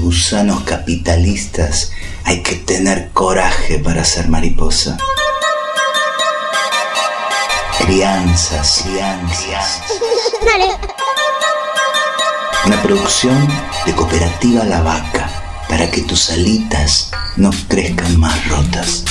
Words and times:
gusanos 0.00 0.62
capitalistas 0.62 1.92
hay 2.24 2.42
que 2.42 2.56
tener 2.56 3.10
coraje 3.12 3.78
para 3.78 4.04
ser 4.04 4.28
mariposa. 4.28 4.96
Crianzas, 7.78 8.82
crianzas. 8.84 9.82
Dale. 10.44 10.66
Una 12.66 12.82
producción 12.82 13.48
de 13.86 13.92
Cooperativa 13.94 14.64
La 14.64 14.82
Vaca 14.82 15.30
para 15.68 15.90
que 15.90 16.02
tus 16.02 16.30
alitas 16.30 17.10
no 17.36 17.50
crezcan 17.68 18.18
más 18.18 18.48
rotas. 18.48 19.04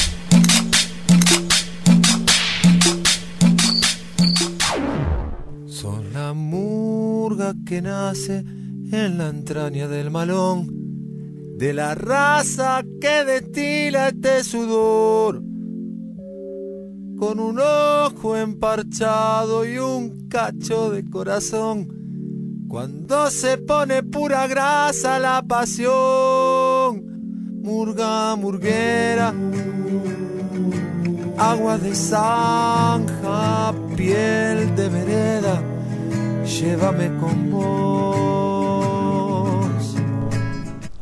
Son 5.68 6.14
la 6.14 6.34
murga 6.34 7.54
que 7.66 7.82
nace 7.82 8.44
en 8.92 9.18
la 9.18 9.30
entraña 9.30 9.88
del 9.88 10.10
malón, 10.10 10.79
de 11.60 11.74
la 11.74 11.94
raza 11.94 12.84
que 13.02 13.26
destila 13.26 14.08
este 14.08 14.46
sudor, 14.46 15.42
con 17.18 17.42
un 17.42 17.60
ojo 17.60 18.38
emparchado 18.38 19.66
y 19.66 19.78
un 19.78 20.30
cacho 20.30 20.90
de 20.90 21.04
corazón. 21.10 22.66
Cuando 22.70 23.30
se 23.30 23.58
pone 23.58 24.04
pura 24.04 24.48
grasa 24.48 25.20
la 25.20 25.44
pasión, 25.46 27.04
murga, 27.62 28.38
murguera, 28.38 29.34
agua 31.38 31.78
de 31.78 31.94
zanja, 31.94 33.74
piel 33.98 34.74
de 34.78 34.88
vereda, 34.88 35.62
llévame 36.46 37.18
con 37.20 37.52
vos. 37.52 38.29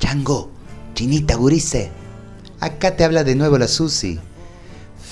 Chango, 0.07 0.49
chinita, 0.93 1.35
gurice. 1.35 1.91
Acá 2.61 2.95
te 2.95 3.03
habla 3.03 3.25
de 3.25 3.35
nuevo 3.35 3.57
la 3.57 3.67
Susi. 3.67 4.17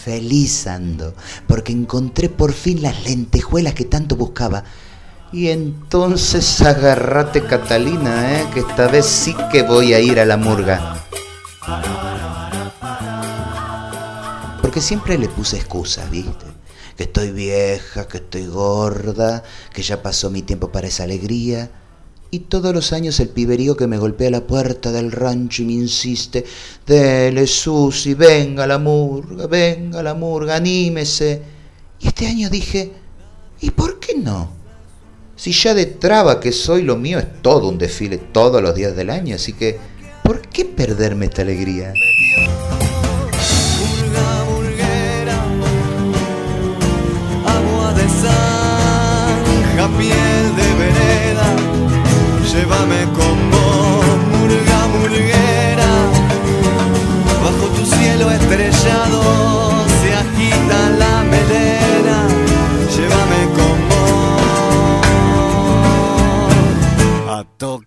Feliz 0.06 0.68
ando, 0.68 1.14
porque 1.50 1.74
encontré 1.74 2.30
por 2.30 2.54
fin 2.54 2.82
las 2.82 3.04
lentejuelas 3.04 3.74
que 3.74 3.84
tanto 3.84 4.16
buscaba. 4.16 4.64
Y 5.34 5.50
entonces 5.50 6.62
agárrate 6.62 7.44
Catalina, 7.44 8.40
¿eh? 8.40 8.48
que 8.54 8.62
esta 8.62 8.88
vez 8.88 9.06
sí 9.06 9.36
que 9.52 9.64
voy 9.64 9.94
a 9.94 10.00
ir 10.00 10.18
a 10.18 10.24
la 10.24 10.38
murga. 10.38 11.04
Porque 14.62 14.80
siempre 14.80 15.18
le 15.18 15.28
puse 15.28 15.58
excusas, 15.58 16.10
¿viste? 16.10 16.46
Que 16.96 17.04
estoy 17.04 17.32
vieja, 17.32 18.08
que 18.08 18.20
estoy 18.20 18.48
gorda, 18.48 19.44
que 19.74 19.84
ya 19.84 20.02
pasó 20.02 20.30
mi 20.30 20.42
tiempo 20.42 20.72
para 20.72 20.88
esa 20.88 21.04
alegría. 21.04 21.70
Y 22.32 22.40
todos 22.40 22.74
los 22.74 22.92
años 22.92 23.20
el 23.20 23.30
piberío 23.30 23.78
que 23.78 23.88
me 23.88 23.98
golpea 23.98 24.30
la 24.30 24.46
puerta 24.46 24.92
del 24.92 25.12
rancho 25.12 25.62
y 25.62 25.66
me 25.66 25.74
insiste, 25.74 26.44
dele 26.86 27.48
Susi, 27.48 28.14
venga 28.14 28.68
la 28.68 28.78
murga, 28.78 29.48
venga 29.48 30.04
la 30.04 30.14
murga, 30.14 30.56
anímese. 30.56 31.42
Y 32.00 32.08
este 32.08 32.28
año 32.28 32.50
dije, 32.50 32.92
¿y 33.62 33.72
por 33.72 34.00
qué 34.00 34.16
no? 34.16 34.52
Si 35.36 35.52
ya 35.52 35.74
de 35.74 35.86
traba 35.86 36.40
que 36.40 36.52
soy, 36.52 36.82
lo 36.82 36.96
mío 36.96 37.20
es 37.20 37.42
todo 37.42 37.70
un 37.70 37.78
desfile 37.78 38.18
todos 38.18 38.62
los 38.62 38.74
días 38.74 38.96
del 38.96 39.10
año, 39.10 39.36
así 39.36 39.54
que, 39.54 39.78
¿por 40.24 40.42
qué 40.48 40.66
perderme 40.66 41.26
esta 41.26 41.42
alegría? 41.42 41.94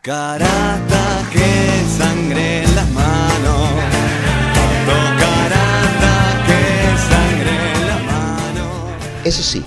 Hasta 0.04 1.28
que 1.32 1.84
sangre 1.98 2.64
en 2.64 2.74
las 2.74 2.90
manos. 2.90 3.68
Hasta 5.20 6.46
que 6.46 6.98
sangre 7.10 7.72
en 7.74 7.86
las 7.86 8.02
manos. 8.04 8.92
Eso 9.24 9.42
sí, 9.42 9.64